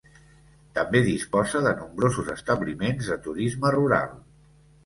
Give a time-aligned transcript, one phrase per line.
[0.77, 4.21] També disposa de nombrosos establiments de turisme rural.